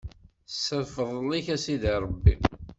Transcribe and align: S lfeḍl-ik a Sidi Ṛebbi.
S 0.51 0.63
lfeḍl-ik 0.79 1.47
a 1.55 1.57
Sidi 1.63 1.93
Ṛebbi. 2.03 2.35